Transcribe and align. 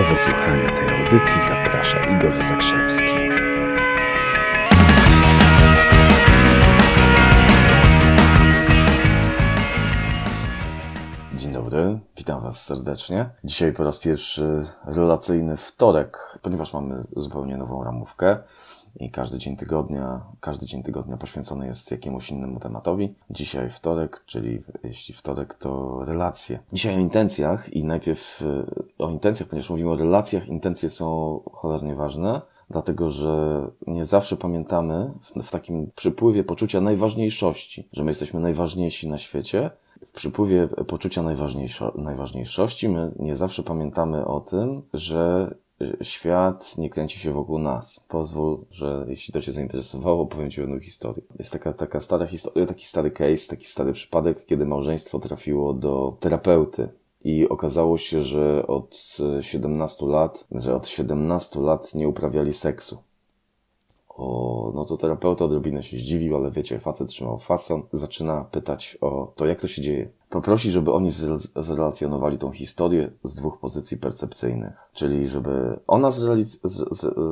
Do 0.00 0.06
wysłuchania 0.06 0.70
tej 0.70 0.88
audycji 0.88 1.40
zaprasza 1.48 1.98
Igor 2.06 2.44
Zakrzewski. 2.44 3.04
Dzień 11.34 11.52
dobry, 11.52 11.98
witam 12.20 12.42
Was 12.42 12.64
serdecznie. 12.66 13.30
Dzisiaj 13.44 13.72
po 13.72 13.84
raz 13.84 13.98
pierwszy 13.98 14.66
relacyjny 14.84 15.56
wtorek, 15.56 16.38
ponieważ 16.42 16.72
mamy 16.72 17.04
zupełnie 17.16 17.56
nową 17.56 17.84
ramówkę 17.84 18.38
i 19.00 19.10
każdy 19.10 19.38
dzień 19.38 19.56
tygodnia, 19.56 20.20
każdy 20.40 20.66
dzień 20.66 20.82
tygodnia 20.82 21.16
poświęcony 21.16 21.66
jest 21.66 21.90
jakiemuś 21.90 22.30
innemu 22.30 22.60
tematowi. 22.60 23.14
Dzisiaj 23.30 23.70
wtorek, 23.70 24.22
czyli 24.26 24.62
jeśli 24.84 25.14
wtorek 25.14 25.54
to 25.54 26.00
relacje. 26.04 26.58
Dzisiaj 26.72 26.94
o 26.94 26.98
intencjach 26.98 27.72
i 27.72 27.84
najpierw 27.84 28.42
y, 28.42 28.64
o 28.98 29.10
intencjach, 29.10 29.48
ponieważ 29.48 29.70
mówimy 29.70 29.90
o 29.90 29.96
relacjach, 29.96 30.48
intencje 30.48 30.90
są 30.90 31.40
cholernie 31.52 31.94
ważne. 31.94 32.40
Dlatego, 32.70 33.10
że 33.10 33.66
nie 33.86 34.04
zawsze 34.04 34.36
pamiętamy 34.36 35.10
w, 35.22 35.42
w 35.42 35.50
takim 35.50 35.90
przypływie 35.96 36.44
poczucia 36.44 36.80
najważniejszości, 36.80 37.88
że 37.92 38.04
my 38.04 38.10
jesteśmy 38.10 38.40
najważniejsi 38.40 39.08
na 39.08 39.18
świecie, 39.18 39.70
w 40.10 40.12
przypływie 40.12 40.68
poczucia 40.68 41.22
najważniejszo, 41.22 41.92
najważniejszości 41.94 42.88
my 42.88 43.12
nie 43.18 43.36
zawsze 43.36 43.62
pamiętamy 43.62 44.24
o 44.24 44.40
tym, 44.40 44.82
że 44.94 45.54
świat 46.02 46.78
nie 46.78 46.90
kręci 46.90 47.18
się 47.18 47.32
wokół 47.32 47.58
nas. 47.58 48.00
Pozwól, 48.08 48.64
że 48.70 49.04
jeśli 49.08 49.32
to 49.32 49.40
Cię 49.40 49.52
zainteresowało, 49.52 50.22
opowiem 50.22 50.50
Ci 50.50 50.60
jedną 50.60 50.80
historię. 50.80 51.22
Jest 51.38 51.52
taka, 51.52 51.72
taka 51.72 52.00
stara 52.00 52.26
historia, 52.26 52.66
taki 52.66 52.86
stary 52.86 53.10
case, 53.10 53.48
taki 53.48 53.66
stary 53.66 53.92
przypadek, 53.92 54.46
kiedy 54.46 54.66
małżeństwo 54.66 55.18
trafiło 55.18 55.72
do 55.72 56.16
terapeuty. 56.20 56.88
I 57.24 57.48
okazało 57.48 57.98
się, 57.98 58.20
że 58.20 58.66
od 58.66 59.16
17 59.40 60.06
lat, 60.06 60.46
że 60.52 60.74
od 60.76 60.88
17 60.88 61.60
lat 61.60 61.94
nie 61.94 62.08
uprawiali 62.08 62.52
seksu. 62.52 63.02
O, 64.16 64.72
no 64.74 64.84
to 64.84 64.96
terapeuta 64.96 65.44
odrobinę 65.44 65.82
się 65.82 65.96
zdziwił, 65.96 66.36
ale 66.36 66.50
wiecie, 66.50 66.78
facet 66.78 67.08
trzymał 67.08 67.38
fason, 67.38 67.82
zaczyna 67.92 68.44
pytać 68.44 68.98
o 69.00 69.32
to, 69.36 69.46
jak 69.46 69.60
to 69.60 69.68
się 69.68 69.82
dzieje. 69.82 70.10
Poprosi, 70.30 70.70
żeby 70.70 70.92
oni 70.92 71.10
zre- 71.10 71.62
zrelacjonowali 71.62 72.38
tą 72.38 72.50
historię 72.50 73.10
z 73.24 73.34
dwóch 73.34 73.58
pozycji 73.58 73.96
percepcyjnych. 73.96 74.72
Czyli, 74.92 75.28
żeby 75.28 75.80
ona 75.86 76.10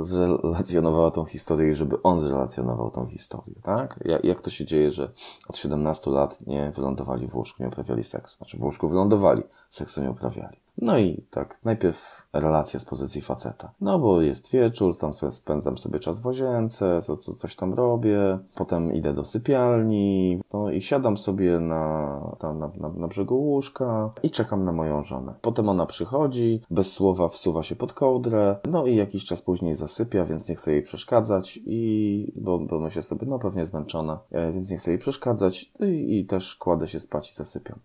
zrelacjonowała 0.03 1.11
tą 1.11 1.25
historię 1.25 1.71
i 1.71 1.75
żeby 1.75 2.03
on 2.03 2.21
zrelacjonował 2.21 2.91
tą 2.91 3.07
historię, 3.07 3.55
tak? 3.63 4.01
Jak, 4.05 4.25
jak 4.25 4.41
to 4.41 4.51
się 4.51 4.65
dzieje, 4.65 4.91
że 4.91 5.11
od 5.49 5.57
17 5.57 6.11
lat 6.11 6.47
nie 6.47 6.71
wylądowali 6.71 7.27
w 7.27 7.37
łóżku, 7.37 7.63
nie 7.63 7.69
uprawiali 7.69 8.05
seksu? 8.05 8.37
Znaczy 8.37 8.59
w 8.59 8.63
łóżku 8.63 8.89
wylądowali, 8.89 9.43
seksu 9.69 10.03
nie 10.03 10.11
uprawiali. 10.11 10.57
No 10.83 10.99
i 10.99 11.25
tak, 11.31 11.59
najpierw 11.65 12.29
relacja 12.33 12.81
z 12.81 12.85
pozycji 12.85 13.21
faceta. 13.21 13.73
No 13.81 13.99
bo 13.99 14.21
jest 14.21 14.51
wieczór, 14.51 14.99
tam 14.99 15.15
sobie 15.15 15.33
spędzam 15.33 15.79
sobie 15.79 15.99
czas 15.99 16.21
w 16.21 16.27
łazience, 16.27 17.01
co, 17.03 17.17
co, 17.17 17.35
coś 17.35 17.57
tam 17.57 17.75
robię, 17.75 18.39
potem 18.55 18.95
idę 18.95 19.15
do 19.15 19.25
sypialni, 19.25 20.41
no 20.53 20.71
i 20.71 20.83
siadam 20.83 21.17
sobie 21.17 21.61
na, 21.61 22.21
tam 22.39 22.59
na, 22.59 22.71
na, 22.77 22.89
na 22.89 23.09
brzegu 23.09 23.37
łóżka 23.37 24.11
i 24.23 24.31
czekam 24.31 24.65
na 24.65 24.73
moją 24.73 25.03
żonę. 25.03 25.35
Potem 25.43 25.69
ona 25.69 25.87
przychodzi, 25.87 26.63
bez 26.71 26.93
słowa 26.93 27.29
wsuwa 27.29 27.63
się 27.63 27.77
pod 27.77 27.93
kołdrę, 27.93 28.57
no 28.71 28.87
i 28.87 28.97
jakiś 28.97 29.25
czas 29.25 29.43
później 29.43 29.75
zasypia, 29.75 30.25
więc 30.25 30.49
nie 30.49 30.57
chcę 30.57 30.73
jej 30.73 30.83
przeszkadzać 30.83 31.61
i, 31.67 32.33
bo, 32.37 32.59
bo 32.59 32.81
myślę 32.81 33.03
sobie, 33.03 33.27
no 33.27 33.39
pewnie 33.39 33.67
zmęczona, 33.67 34.19
e, 34.31 34.53
więc 34.53 34.71
nie 34.71 34.79
chcę 34.79 34.91
jej 34.91 34.99
przeszkadzać 34.99 35.73
i, 35.81 36.19
i 36.19 36.27
też 36.27 36.57
kładę 36.57 36.89
się 36.89 37.01
spać 37.01 37.31
i 37.31 37.35
zasypiam. 37.35 37.79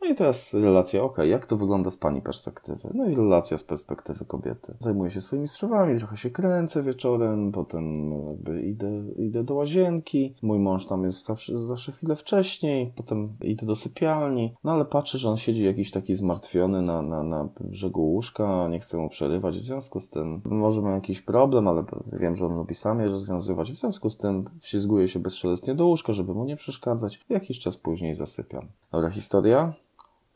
No 0.00 0.08
i 0.08 0.14
teraz 0.14 0.54
relacja, 0.54 1.02
ok, 1.02 1.18
jak 1.18 1.46
to 1.46 1.56
wygląda 1.56 1.90
z 1.90 1.96
Pani 1.96 2.22
perspektywy? 2.22 2.90
No 2.94 3.08
i 3.08 3.14
relacja 3.14 3.58
z 3.58 3.64
perspektywy 3.64 4.24
kobiety. 4.24 4.74
Zajmuję 4.78 5.10
się 5.10 5.20
swoimi 5.20 5.48
sprawami, 5.48 5.98
trochę 5.98 6.16
się 6.16 6.30
kręcę 6.30 6.82
wieczorem, 6.82 7.52
potem 7.52 8.12
jakby 8.28 8.62
idę, 8.62 8.90
idę 9.16 9.44
do 9.44 9.54
łazienki. 9.54 10.34
Mój 10.42 10.58
mąż 10.58 10.86
tam 10.86 11.04
jest 11.04 11.26
zawsze, 11.26 11.58
zawsze 11.58 11.92
chwilę 11.92 12.16
wcześniej, 12.16 12.92
potem 12.96 13.36
idę 13.42 13.66
do 13.66 13.76
sypialni. 13.76 14.54
No 14.64 14.72
ale 14.72 14.84
patrzę, 14.84 15.18
że 15.18 15.30
on 15.30 15.36
siedzi 15.36 15.64
jakiś 15.64 15.90
taki 15.90 16.14
zmartwiony 16.14 16.82
na, 16.82 17.02
na, 17.02 17.22
na 17.22 17.48
brzegu 17.60 18.02
łóżka, 18.02 18.68
nie 18.68 18.80
chcę 18.80 18.96
mu 18.98 19.08
przerywać. 19.08 19.56
W 19.56 19.62
związku 19.62 20.00
z 20.00 20.10
tym, 20.10 20.40
może 20.44 20.82
ma 20.82 20.90
jakiś 20.90 21.22
problem, 21.22 21.68
ale 21.68 21.84
wiem, 22.12 22.36
że 22.36 22.46
on 22.46 22.56
lubi 22.56 22.74
sam 22.74 23.00
je 23.00 23.08
rozwiązywać. 23.08 23.72
W 23.72 23.76
związku 23.76 24.10
z 24.10 24.18
tym 24.18 24.44
wślizguję 24.60 25.08
się 25.08 25.18
bezszelestnie 25.18 25.74
do 25.74 25.86
łóżka, 25.86 26.12
żeby 26.12 26.34
mu 26.34 26.44
nie 26.44 26.56
przeszkadzać. 26.56 27.20
Jakiś 27.28 27.58
czas 27.58 27.76
później 27.76 28.14
zasypiam. 28.14 28.68
Dobra 28.92 29.10
historia? 29.10 29.85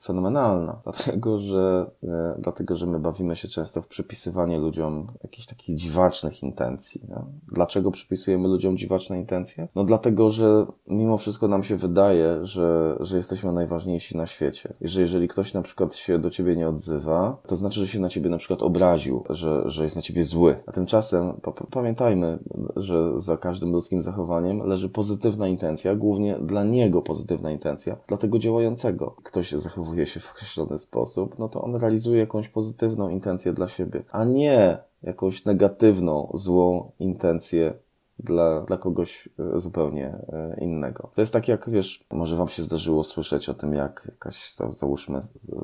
Fenomenalna, 0.03 0.81
dlatego 0.85 1.39
że, 1.39 1.91
e, 2.05 2.35
dlatego, 2.39 2.77
że 2.77 2.87
my 2.87 3.01
bawimy 3.01 3.37
się 3.37 3.49
często 3.49 3.83
w 3.83 3.87
przypisywanie 3.87 4.59
ludziom 4.59 5.07
jakichś 5.23 5.47
takich 5.47 5.77
dziwacznych 5.77 6.43
intencji. 6.43 7.01
Dlaczego 7.49 7.91
przypisujemy 7.91 8.49
ludziom 8.49 8.77
dziwaczne 8.79 9.19
intencje? 9.19 9.69
No 9.75 9.85
dlatego, 9.85 10.31
że 10.31 10.67
mimo 10.87 11.19
wszystko 11.19 11.49
nam 11.49 11.63
się 11.63 11.77
wydaje, 11.77 12.39
że, 12.43 12.97
że 13.01 13.17
jesteśmy 13.17 13.53
najważniejsi 13.53 14.17
na 14.17 14.27
świecie. 14.27 14.75
I 14.81 14.89
że 14.89 15.01
jeżeli 15.01 15.29
ktoś 15.29 15.55
na 15.55 15.63
przykład 15.63 15.95
się 15.95 16.19
do 16.19 16.31
ciebie 16.31 16.57
nie 16.57 16.69
odzywa, 16.69 17.37
to 17.47 17.57
znaczy, 17.57 17.81
że 17.81 17.87
się 17.87 18.01
na 18.01 18.09
ciebie 18.09 18.31
na 18.31 18.37
przykład 18.37 18.63
obraził, 18.63 19.25
że, 19.31 19.63
że 19.67 19.85
jest 19.85 19.97
na 19.97 20.03
ciebie 20.03 20.25
zły. 20.25 20.57
A 20.67 20.73
tymczasem 20.73 21.33
pa- 21.43 21.53
pamiętajmy, 21.71 22.39
że 22.77 23.21
za 23.21 23.37
każdym 23.37 23.73
ludzkim 23.73 24.03
zachowaniem 24.03 24.59
leży 24.59 24.89
pozytywna 24.89 25.49
intencja, 25.49 25.95
głównie 25.95 26.39
dla 26.39 26.65
niego 26.65 27.03
pozytywna 27.03 27.51
intencja, 27.51 27.97
dla 28.09 28.17
tego 28.17 28.39
działającego. 28.39 29.17
Ktoś 29.23 29.53
zachowuje 29.53 29.90
się 30.07 30.21
w 30.21 30.33
określony 30.33 30.79
sposób, 30.79 31.39
no 31.39 31.49
to 31.49 31.63
on 31.63 31.77
realizuje 31.77 32.19
jakąś 32.21 32.49
pozytywną 32.49 33.09
intencję 33.09 33.53
dla 33.53 33.69
siebie, 33.69 34.03
a 34.11 34.25
nie 34.25 34.79
jakąś 35.03 35.45
negatywną, 35.45 36.31
złą 36.35 36.93
intencję 36.99 37.75
dla, 38.25 38.61
dla 38.61 38.77
kogoś 38.79 39.29
e, 39.57 39.61
zupełnie 39.61 40.07
e, 40.07 40.57
innego. 40.61 41.11
To 41.15 41.21
jest 41.21 41.33
tak 41.33 41.49
jak, 41.49 41.71
wiesz, 41.71 42.05
może 42.11 42.37
wam 42.37 42.49
się 42.49 42.63
zdarzyło 42.63 43.05
słyszeć 43.05 43.49
o 43.49 43.55
tym, 43.55 43.75
jak 43.75 44.03
jakaś, 44.09 44.55
za- 44.55 44.73
załóżmy, 44.73 45.21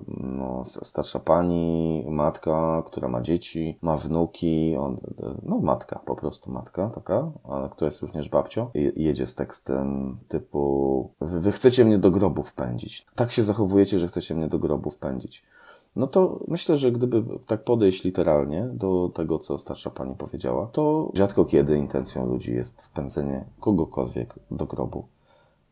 no, 0.09 0.62
starsza 0.65 1.19
pani, 1.19 2.05
matka, 2.09 2.83
która 2.87 3.09
ma 3.09 3.21
dzieci, 3.22 3.78
ma 3.83 3.97
wnuki, 3.97 4.77
on, 4.77 4.94
e, 5.22 5.34
no 5.43 5.59
matka, 5.59 5.99
po 6.06 6.17
prostu 6.17 6.50
matka 6.53 6.91
taka, 6.91 7.33
ale 7.44 7.69
która 7.69 7.87
jest 7.87 8.03
również 8.03 8.28
babcią, 8.28 8.71
jedzie 8.97 9.27
z 9.27 9.34
tekstem 9.34 10.19
typu 10.28 11.11
wy, 11.21 11.41
wy 11.41 11.53
chcecie 11.53 11.84
mnie 11.84 11.99
do 11.99 12.11
grobu 12.11 12.43
wpędzić. 12.43 13.06
Tak 13.15 13.33
się 13.33 13.43
zachowujecie, 13.43 13.99
że 13.99 14.09
chcecie 14.09 14.34
mnie 14.34 14.49
do 14.49 14.59
grobu 14.59 14.91
wpędzić. 14.91 15.44
No 15.97 16.07
to 16.07 16.41
myślę, 16.49 16.79
że 16.79 16.93
gdyby 16.93 17.25
tak 17.47 17.65
podejść 17.65 18.05
literalnie 18.05 18.69
do 18.73 19.11
tego, 19.15 19.39
co 19.39 19.59
starsza 19.59 19.91
pani 19.91 20.15
powiedziała, 20.15 20.67
to 20.67 21.11
rzadko 21.15 21.45
kiedy 21.45 21.79
intencją 21.79 22.27
ludzi 22.27 22.55
jest 22.55 22.83
wpędzenie 22.83 23.45
kogokolwiek 23.61 24.35
do 24.51 24.67
grobu. 24.67 25.06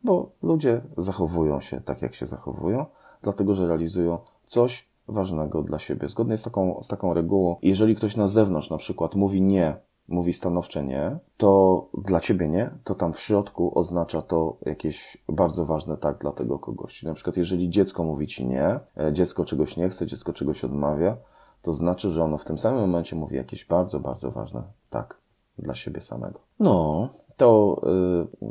Bo 0.05 0.31
ludzie 0.43 0.81
zachowują 0.97 1.61
się 1.61 1.81
tak, 1.81 2.03
jak 2.03 2.15
się 2.15 2.27
zachowują, 2.27 2.87
dlatego 3.23 3.55
że 3.55 3.69
realizują 3.69 4.19
coś 4.45 4.89
ważnego 5.09 5.63
dla 5.63 5.79
siebie. 5.79 6.09
Zgodnie 6.09 6.37
z 6.37 6.43
taką, 6.43 6.83
z 6.83 6.89
taką 6.89 7.15
regułą, 7.15 7.57
jeżeli 7.63 7.97
ktoś 7.97 8.17
na 8.17 8.29
zewnątrz 8.29 8.71
na 8.71 8.77
przykład 8.77 9.15
mówi 9.15 9.43
nie, 9.43 9.77
mówi 10.09 10.32
stanowcze 10.32 10.84
nie, 10.84 11.19
to 11.37 11.84
dla 12.04 12.20
ciebie 12.20 12.48
nie, 12.48 12.70
to 12.84 12.94
tam 12.94 13.12
w 13.12 13.20
środku 13.20 13.78
oznacza 13.78 14.22
to 14.22 14.56
jakieś 14.66 15.25
bardzo 15.28 15.65
ważne 15.65 15.97
tak 15.97 16.19
dla 16.19 16.32
tego 16.32 16.59
kogoś. 16.59 17.03
Na 17.03 17.15
przykład, 17.15 17.37
jeżeli 17.37 17.70
dziecko 17.70 18.04
mówi 18.04 18.26
ci 18.26 18.47
nie, 18.47 18.81
e, 18.97 19.12
dziecko 19.12 19.44
czegoś 19.44 19.76
nie 19.76 19.88
chce, 19.88 20.06
dziecko 20.06 20.32
czegoś 20.32 20.65
odmawia, 20.65 21.16
to 21.62 21.72
znaczy, 21.72 22.10
że 22.10 22.25
ono 22.25 22.38
w 22.38 22.44
tym 22.44 22.59
samym 22.59 22.81
momencie 22.81 23.16
mówi 23.16 23.37
jakieś 23.37 23.65
bardzo, 23.65 24.00
bardzo 24.00 24.31
ważne 24.31 24.62
tak 24.91 25.19
dla 25.59 25.75
siebie 25.75 26.00
samego. 26.00 26.41
No, 26.60 27.09
to 27.36 27.81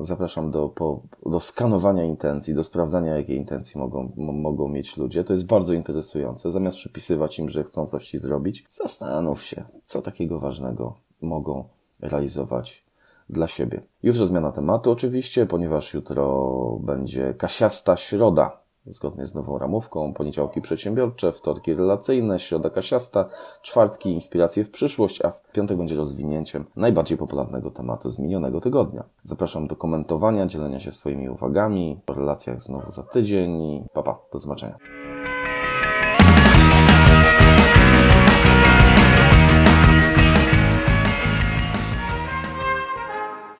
y, 0.02 0.06
zapraszam 0.06 0.52
do, 0.52 0.70
po, 0.70 1.02
do 1.26 1.40
skanowania 1.40 2.04
intencji, 2.04 2.54
do 2.54 2.64
sprawdzania, 2.64 3.18
jakie 3.18 3.36
intencje 3.36 3.82
mogą, 3.82 4.12
mogą 4.18 4.68
mieć 4.68 4.98
ludzie. 4.98 5.24
To 5.24 5.34
jest 5.34 5.48
bardzo 5.48 5.74
interesujące. 5.74 6.52
Zamiast 6.52 6.78
przypisywać 6.78 7.40
im, 7.40 7.50
że 7.50 7.64
chcą 7.64 7.88
coś 7.88 8.08
ci 8.08 8.18
zrobić, 8.18 8.66
zastanów 8.70 9.44
się, 9.44 9.64
co 9.84 10.02
takiego 10.02 10.40
ważnego 10.40 10.96
mogą 11.24 11.64
realizować 12.00 12.86
dla 13.30 13.48
siebie. 13.48 13.82
Jutro 14.04 14.26
zmiana 14.26 14.52
tematu 14.52 14.92
oczywiście, 14.92 15.46
ponieważ 15.46 15.94
jutro 15.94 16.78
będzie 16.82 17.34
kasiasta 17.34 17.98
środa. 17.98 18.64
Zgodnie 18.86 19.26
z 19.26 19.36
nową 19.36 19.58
ramówką, 19.58 20.14
poniedziałki 20.14 20.62
przedsiębiorcze, 20.62 21.32
wtorki 21.32 21.74
relacyjne, 21.74 22.40
środa 22.40 22.70
kasiasta, 22.70 23.30
czwartki 23.62 24.10
inspiracje 24.10 24.64
w 24.64 24.72
przyszłość, 24.72 25.26
a 25.26 25.32
w 25.32 25.52
piątek 25.52 25.78
będzie 25.78 25.96
rozwinięciem 25.96 26.66
najbardziej 26.76 27.18
popularnego 27.18 27.72
tematu 27.72 28.10
z 28.10 28.20
minionego 28.20 28.62
tygodnia. 28.62 29.04
Zapraszam 29.24 29.68
do 29.68 29.76
komentowania, 29.76 30.46
dzielenia 30.48 30.80
się 30.80 30.92
swoimi 30.92 31.30
uwagami 31.30 32.00
o 32.08 32.14
relacjach 32.14 32.62
znowu 32.62 32.92
za 32.92 33.04
tydzień 33.04 33.62
i 33.62 33.84
papa, 33.94 34.20
do 34.34 34.40
zobaczenia. 34.40 35.03